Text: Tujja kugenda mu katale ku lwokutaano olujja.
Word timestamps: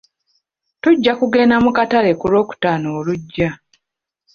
Tujja 0.81 1.13
kugenda 1.19 1.55
mu 1.65 1.71
katale 1.77 2.11
ku 2.19 2.25
lwokutaano 2.31 2.87
olujja. 2.99 3.49